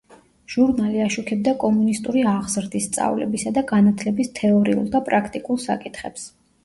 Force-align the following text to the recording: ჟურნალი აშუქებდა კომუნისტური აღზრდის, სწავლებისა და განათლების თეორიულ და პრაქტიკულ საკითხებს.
ჟურნალი 0.53 1.01
აშუქებდა 1.07 1.51
კომუნისტური 1.63 2.23
აღზრდის, 2.31 2.87
სწავლებისა 2.89 3.53
და 3.59 3.65
განათლების 3.73 4.33
თეორიულ 4.41 4.93
და 4.97 5.03
პრაქტიკულ 5.11 5.63
საკითხებს. 5.67 6.27